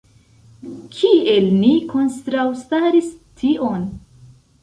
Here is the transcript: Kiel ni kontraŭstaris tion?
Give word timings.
Kiel 0.95 1.49
ni 1.57 1.69
kontraŭstaris 1.91 3.13
tion? 3.43 3.87